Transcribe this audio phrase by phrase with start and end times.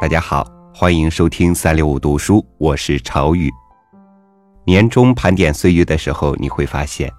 [0.00, 3.50] 大家好，欢迎收听三六五读书，我是朝雨。
[4.64, 7.10] 年终盘点岁月的时候，你会发现，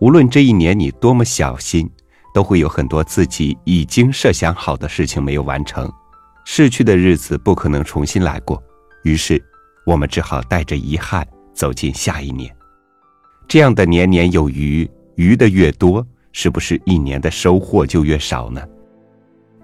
[0.00, 1.88] 无论这一年你多么小心，
[2.34, 5.88] 都会有很多自己已经设想好的事情没有完成。
[6.44, 8.60] 逝去的日子不可能重新来过，
[9.04, 9.40] 于是
[9.86, 11.24] 我们只好带着遗憾
[11.54, 12.52] 走进下一年。
[13.46, 18.60] 这样的年年有余，余的越多，是不是一年的收获就越少呢？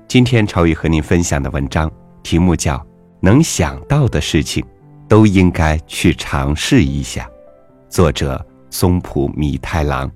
[0.08, 1.92] 今天朝宇和您分享的文章。
[2.22, 2.82] 题目叫
[3.20, 4.64] “能想到的事情，
[5.06, 7.28] 都应该去尝试一下”，
[7.90, 10.10] 作者松浦弥太郎。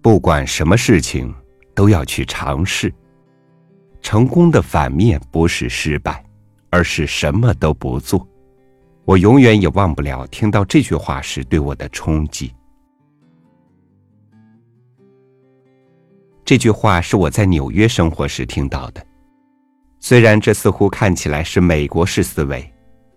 [0.00, 1.34] 不管什么事情，
[1.74, 2.94] 都要去尝试。
[4.00, 6.24] 成功的反面不是失败，
[6.72, 8.26] 而是什么都不做。
[9.04, 12.52] 我永远也忘不了听到这句话时对我的冲击。
[16.44, 19.04] 这句话是我在纽约生活时听到的，
[20.00, 22.72] 虽然这似乎看起来是美国式思维，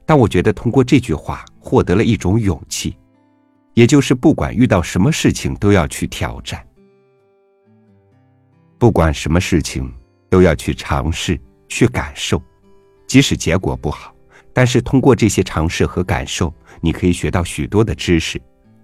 [0.06, 2.98] 但我觉得通过这句话获得了一种勇气，
[3.74, 6.66] 也就是不管遇到什么事情都要去挑战，
[8.78, 9.92] 不管什么事情
[10.30, 12.42] 都要去尝试、去感受，
[13.08, 14.14] 即使结果不好。
[14.54, 18.42] 但是通过这些尝试和感受，你可以学到许多的知识，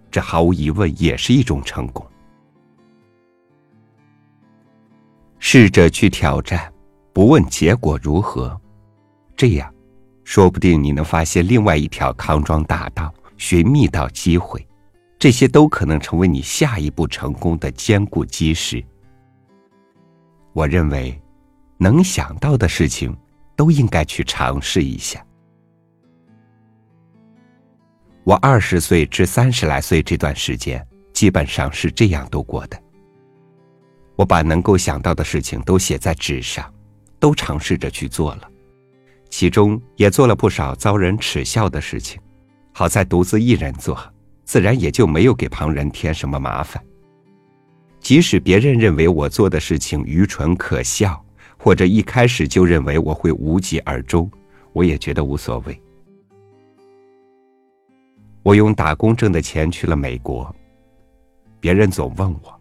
[0.10, 2.06] 这毫无疑问也是一种成功。
[5.40, 6.72] 试着去挑战，
[7.14, 8.60] 不问结果如何，
[9.36, 9.74] 这样，
[10.26, 14.68] 说不定你能发现另外一条康庄大道，寻觅到机会，
[15.18, 18.84] 这些都可能成为你下一步成功的坚固基石。
[20.54, 21.18] 我认为，
[21.78, 23.16] 能想到的事情，
[23.62, 25.24] 都应该去尝试一下。
[28.24, 32.84] 我二十岁至三十来岁这段时间，基本上是这样度过的。
[34.16, 36.74] 我把能够想到的事情都写在纸上，
[37.20, 38.50] 都尝试着去做了，
[39.30, 42.20] 其中也做了不少遭人耻笑的事情。
[42.74, 43.96] 好在独自一人做，
[44.44, 46.84] 自然也就没有给旁人添什么麻烦。
[48.00, 51.24] 即使别人认为我做的事情愚蠢可笑，
[51.64, 54.30] 或者一开始就认为我会无疾而终，
[54.74, 55.80] 我也觉得无所谓。
[58.42, 60.54] 我用打工挣的钱去了美国。
[61.60, 62.60] 别人总问我：“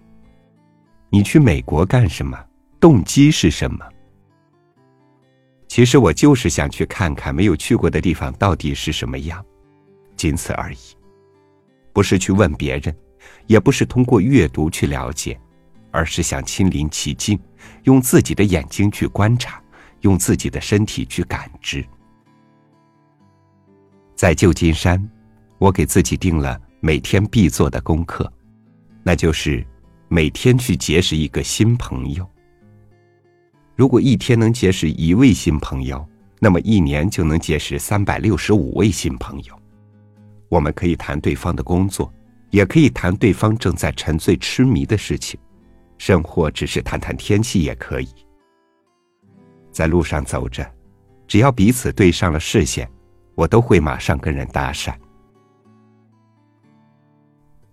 [1.09, 2.39] 你去美国干什么？
[2.79, 3.89] 动机是什么？”
[5.67, 9.43] 其实我就是想去看看没有去过的地方到底是什么样，
[10.15, 10.79] 仅此而已。
[11.95, 12.95] 不是去问别人，
[13.47, 15.41] 也不是通过阅读去了解，
[15.91, 17.39] 而是想亲临其境，
[17.85, 19.63] 用自己的眼睛去观察，
[20.01, 21.85] 用自己的身体去感知。
[24.15, 25.09] 在旧金山。
[25.61, 28.33] 我给自己定了每天必做的功课，
[29.03, 29.63] 那就是
[30.09, 32.27] 每天去结识一个新朋友。
[33.77, 36.03] 如果一天能结识一位新朋友，
[36.39, 39.55] 那么一年就能结识三百六十五位新朋友。
[40.49, 42.11] 我们可以谈对方的工作，
[42.49, 45.39] 也可以谈对方正在沉醉痴迷的事情，
[46.01, 48.09] 甚或只是谈谈天气也可以。
[49.71, 50.67] 在路上走着，
[51.29, 52.91] 只要彼此对上了视线，
[53.35, 54.95] 我都会马上跟人搭讪。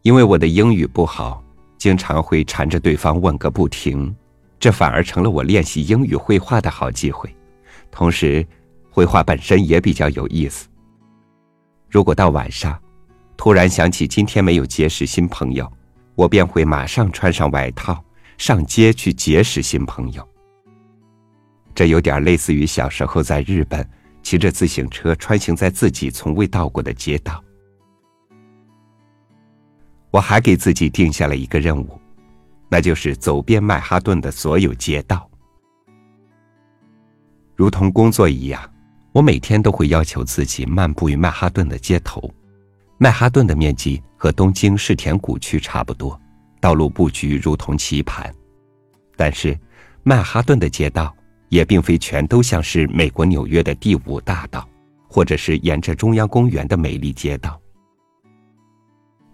[0.01, 1.41] 因为我的英语不好，
[1.77, 4.13] 经常会缠着对方问个不停，
[4.59, 7.33] 这反而成了我练习英语绘画的好机会。
[7.89, 8.45] 同时，
[8.91, 10.67] 绘画本身也比较有意思。
[11.89, 12.77] 如果到晚上，
[13.37, 15.71] 突然想起今天没有结识新朋友，
[16.15, 18.03] 我便会马上穿上外套，
[18.37, 20.27] 上街去结识新朋友。
[21.75, 23.87] 这有点类似于小时候在日本
[24.23, 27.43] 骑着自行车穿行在自己从未到过的街道。
[30.09, 31.99] 我还给自己定下了一个任务，
[32.69, 35.29] 那就是走遍曼哈顿的所有街道。
[37.55, 38.61] 如同工作一样，
[39.11, 42.31] 我每天都会要求自己漫步于曼哈顿的街头。
[42.97, 46.19] 曼哈顿的面积和东京世田谷区差不多，
[46.59, 48.33] 道路布局如同棋盘。
[49.15, 49.57] 但是，
[50.03, 51.15] 曼哈顿的街道
[51.49, 54.67] 也并非全都像是美国纽约的第五大道，
[55.07, 57.59] 或者是沿着中央公园的美丽街道。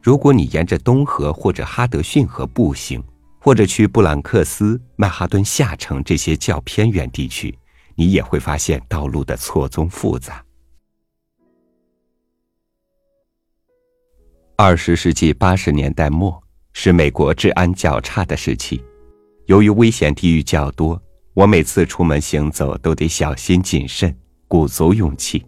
[0.02, 3.02] 如果你沿着东河或者哈德逊河步行，
[3.40, 7.58] 或者去布朗克斯、曼哈顿下城这些较偏远地区，
[7.96, 10.44] 你也会发现道路的错综复杂。
[14.58, 16.43] 二十世纪八十年代末
[16.74, 18.84] 是美国治安较差的时期，
[19.46, 21.02] 由于危险地域较多，
[21.34, 24.14] 我每次出门行走都得小心谨慎，
[24.48, 25.46] 鼓足勇气。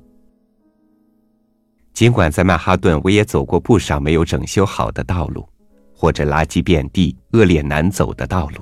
[1.93, 5.47] 尽管在曼哈顿，我也走过不少没有整修好的道路，
[5.93, 8.61] 或者垃圾遍地、恶劣难走的道路，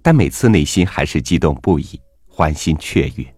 [0.00, 3.34] 但每次内心还是激动不已，欢欣雀跃。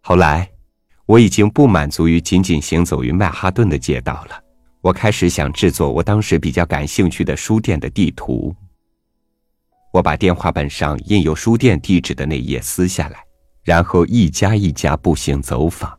[0.00, 0.50] 后来，
[1.04, 4.42] 我已经不满足于仅仅行走于曼哈顿的街道了，
[4.88, 8.54] 我开始想制作我当时比较感兴趣的书店的地图。
[9.92, 13.22] 我把电话本上印有书店地址的那页撕下来，
[13.62, 15.94] 然后一家一家步行走访。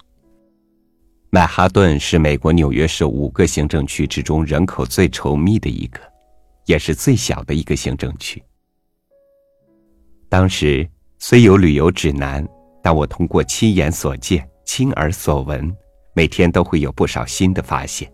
[1.29, 5.99] 曼哈顿是美国纽约市五个行政区之中人口最稠密的一个，
[6.65, 8.43] 也是最小的一个行政区。
[10.27, 10.89] 当时
[11.19, 12.43] 虽有旅游指南，
[12.81, 15.71] 但我通过亲眼所见、亲耳所闻，
[16.15, 18.11] 每天都会有不少新的发现。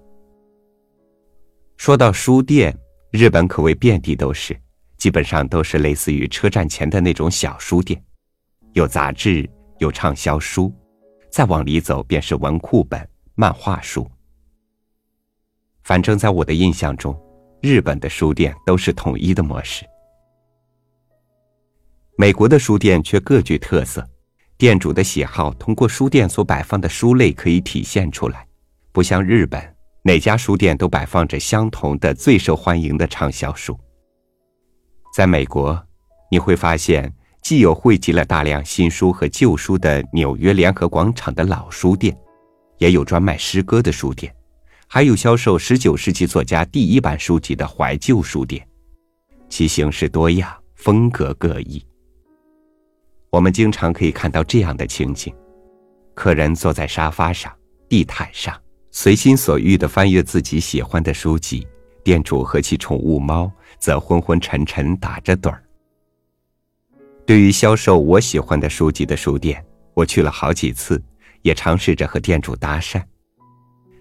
[1.78, 2.76] 说到书店，
[3.12, 4.60] 日本可谓遍地都是，
[4.98, 8.02] 基本上都是类似于车站前的那种小书店，
[8.74, 9.48] 有杂志，
[9.80, 10.74] 有畅销书。
[11.30, 14.10] 再往里走，便是文库本、漫画书。
[15.84, 17.14] 反正，在我的印象中，
[17.62, 19.86] 日本的书店都是统一的模式。
[22.18, 24.08] 美国的书店却各具特色，
[24.58, 28.48] 店主的喜好通过书店所摆放的书类可以体现出来，
[28.94, 29.75] 不像日本，
[30.06, 33.76] 哪家书店都摆放着相同的最受欢迎的畅销书。
[35.16, 35.84] 在美国，
[36.30, 37.12] 你会发现。
[37.42, 42.18] 既有汇集了大量新书和旧书的纽约联合广场的老书店，
[42.80, 44.36] 也有专卖诗歌的书店，
[44.88, 48.68] 还有销售十九世纪作家第一版书籍的怀旧书店，
[49.48, 51.86] 其形式多样，风格各异。
[53.30, 55.32] 我们经常可以看到这样的情景：
[56.16, 57.56] 客人坐在沙发上、
[57.88, 58.60] 地毯上，
[58.98, 61.68] 随心所欲地翻阅自己喜欢的书籍；
[62.02, 65.62] 店主和其宠物猫则昏昏沉沉打着盹儿。
[67.26, 69.62] 对于销售我喜欢的书籍的书店，
[69.94, 71.04] 我去了好几次，
[71.42, 73.04] 也尝试着和店主搭讪。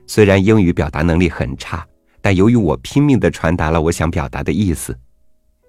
[0.06, 1.84] 虽然英语表达能力很差，
[2.20, 4.96] 但由于我拼命的传达了我想表达的意思，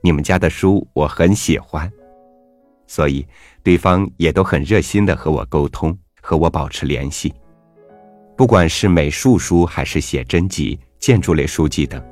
[0.04, 1.92] 你们家的书我很喜欢，
[2.86, 3.26] 所以
[3.64, 7.34] 对方也都很热心的和我沟通，和我保持联系。
[8.38, 12.04] 不管是美术书还是写真集、建筑类书籍等，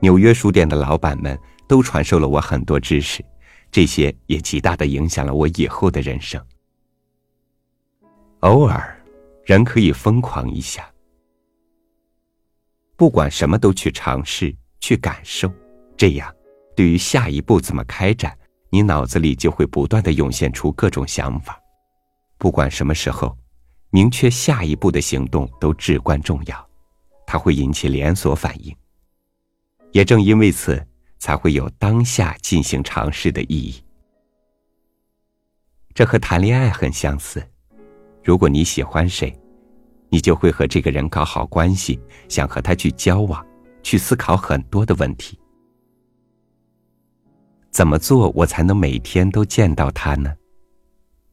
[0.00, 1.38] 纽约书店的老板们
[1.68, 3.24] 都传授了我很多知识。
[3.70, 6.42] 这些也极大的影响了我以后的人生。
[8.40, 8.98] 偶尔，
[9.44, 10.90] 人可以疯狂一下，
[12.96, 15.52] 不管什么都去尝试、去感受，
[15.96, 16.34] 这样，
[16.74, 18.36] 对于下一步怎么开展，
[18.70, 21.60] 你脑子里就会不断的涌现出各种想法。
[22.38, 23.36] 不管什么时候，
[23.90, 26.68] 明确下一步的行动都至关重要，
[27.26, 28.74] 它会引起连锁反应。
[29.92, 30.84] 也正因为此。
[31.18, 33.82] 才会有当下进行尝试的意义。
[35.92, 37.44] 这和谈恋爱很相似。
[38.22, 39.36] 如果你喜欢谁，
[40.08, 41.98] 你就会和这个人搞好关系，
[42.28, 43.44] 想和他去交往，
[43.82, 45.38] 去思考很多的问题。
[47.70, 50.32] 怎么做我才能每天都见到他呢？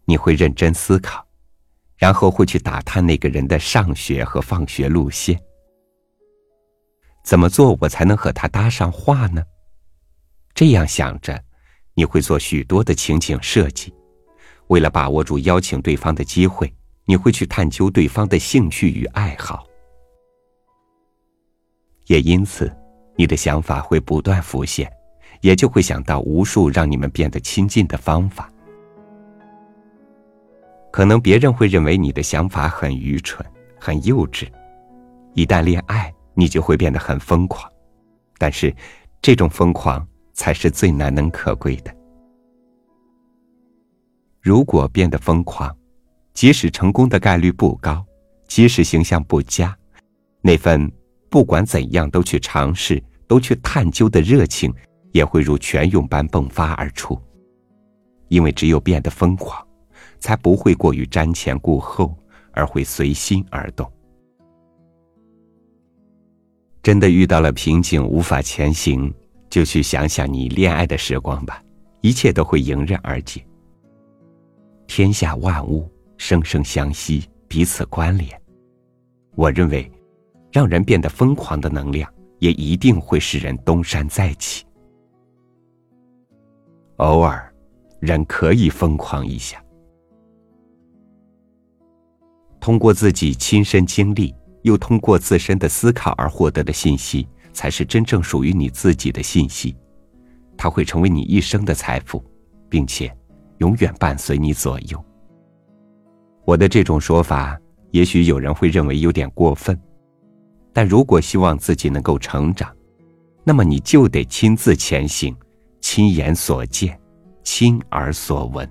[0.05, 1.24] 你会认真思考，
[1.97, 5.39] 然后会去打探那个人的上学和放学路线。
[7.23, 9.43] 怎么做我才能和他搭上话呢？
[10.53, 11.43] 这样想着，
[11.93, 13.93] 你会做许多的情景设计。
[14.67, 16.73] 为了把握住邀请对方的机会，
[17.05, 19.65] 你会去探究对方的兴趣与爱好。
[22.07, 22.71] 也因此，
[23.15, 24.91] 你的想法会不断浮现，
[25.41, 28.51] 也就会想到无数让你们变得亲近的方法。
[30.95, 33.45] 可能别人会认为你的想法很愚蠢、
[33.77, 34.47] 很幼稚。
[35.33, 37.69] 一旦恋爱，你就会变得很疯狂。
[38.37, 38.73] 但是，
[39.21, 40.07] 这种疯狂。
[40.33, 41.93] 才是最难能可贵的。
[44.41, 45.73] 如果变得疯狂，
[46.33, 48.05] 即使成功的概率不高，
[48.47, 49.73] 即使形象不佳，
[50.41, 50.91] 那份
[51.29, 54.73] 不管怎样都去尝试、都去探究的热情，
[55.13, 57.17] 也会如泉涌般迸发而出。
[58.27, 59.65] 因为只有变得疯狂，
[60.19, 62.15] 才不会过于瞻前顾后，
[62.51, 63.91] 而会随心而动。
[66.81, 69.13] 真的遇到了瓶颈，无法前行。
[69.47, 71.63] 就去想想你恋爱的时光吧，
[72.01, 73.45] 一切都会迎刃而解。
[74.85, 78.41] 天下万物生生相息，彼此关联。
[79.35, 79.89] 我认为，
[80.51, 84.65] 让人变得疯狂的能量，也一定会使人东山再起。
[86.97, 87.49] 偶尔，
[88.01, 89.63] 人可以疯狂一下。
[92.65, 97.27] 通过自己亲身经历，又通过自身的思考而获得的信息。
[97.53, 99.77] 才是真正属于你自己的信息，
[100.57, 102.21] 它会成为你一生的财富，
[102.67, 103.15] 并且
[103.59, 105.05] 永远伴随你左右。
[106.43, 107.55] 我的这种说法，
[107.91, 109.79] 也许有人会认为有点过分，
[110.73, 112.75] 但如果希望自己能够成长，
[113.43, 115.33] 那么你就得亲自前行，
[115.81, 116.99] 亲眼所见，
[117.43, 118.69] 亲耳所闻。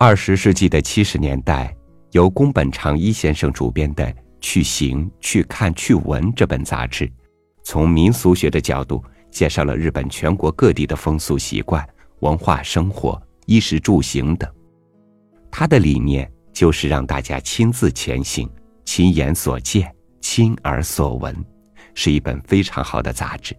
[0.00, 1.76] 二十世纪的七十年代，
[2.12, 4.04] 由宫本长一先生主编的
[4.40, 7.10] 《去行、去看、去闻》这本杂志，
[7.64, 11.84] 从民俗学的角度介绍了日本全国各地的风俗习惯、
[12.20, 13.20] 文化生活。
[13.46, 14.48] 衣食住行等，
[15.50, 18.48] 他的理念就是让大家亲自前行，
[18.84, 19.90] 亲眼所见，
[20.20, 21.34] 亲耳所闻，
[21.94, 23.56] 是一本非常好的杂志。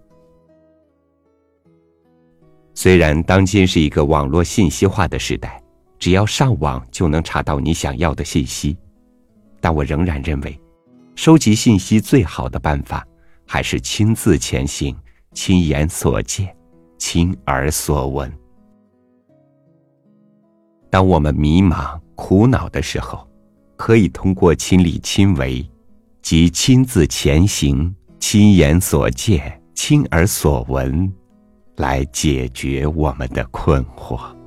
[2.76, 5.60] 虽然当今是一个网络信息化的时代，
[6.00, 8.76] 只要上网就能查到你想要的信息，
[9.60, 10.58] 但我仍然认为，
[11.16, 13.06] 收集信息最好的办法
[13.46, 14.96] 还是亲自前行，
[15.34, 16.56] 亲眼所见，
[16.98, 18.32] 亲耳所闻。
[20.90, 23.28] 当我们迷茫、苦恼的时候，
[23.76, 25.70] 可以通过亲力亲为，
[26.22, 31.14] 即亲自前行、亲眼所见、亲耳所闻，
[31.76, 34.39] 来解决我们的困惑。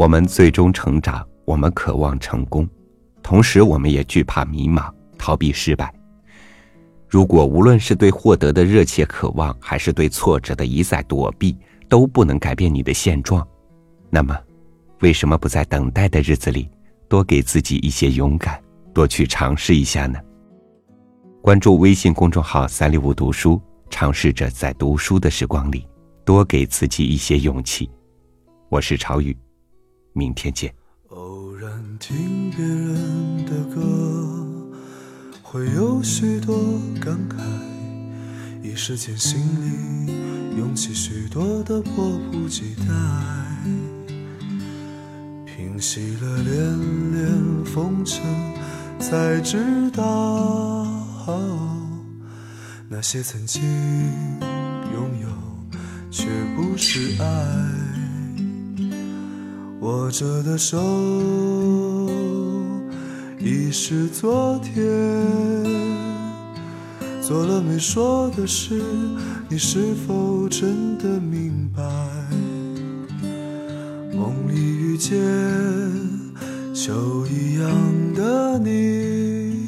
[0.00, 2.66] 我们最终成长，我们渴望成功。
[3.22, 5.92] 同时，我们也惧怕迷茫，逃避失败。
[7.06, 11.54] 如果无论是对获得的热切渴望，还是对挫折的一再躲避，
[11.86, 13.46] 都不能改变你的现状，
[14.08, 14.34] 那么，
[15.00, 16.66] 为什么不在等待的日子里，
[17.06, 18.58] 多给自己一些勇敢，
[18.94, 20.18] 多去尝试一下呢？
[21.42, 25.86] 关注微信公众号“三六五读书”，尝试着在读书的时光里，
[26.24, 27.90] 多给自己一些勇气。
[28.70, 29.36] 我是朝雨，
[30.12, 30.74] 明天见。
[31.08, 34.46] 偶然听别人的歌，
[35.42, 36.56] 会有许多
[37.00, 37.36] 感慨，
[38.62, 42.84] 一时间心里涌起许多的迫不及待。
[45.44, 48.22] 平息了连连风尘，
[48.98, 50.86] 才知道
[52.88, 53.62] 那些曾经
[54.92, 55.28] 拥有，
[56.10, 56.26] 却
[56.56, 57.89] 不是爱。
[59.80, 60.78] 握着的手
[63.38, 64.84] 已是昨天，
[67.22, 68.82] 做了没说的事，
[69.48, 71.82] 你是否真的明白？
[74.12, 75.16] 梦里遇见
[76.74, 77.70] 秋一样
[78.14, 79.64] 的你，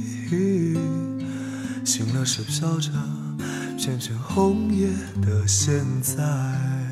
[1.86, 2.90] 醒了是飘着
[3.78, 4.88] 片片红叶
[5.22, 6.91] 的现在。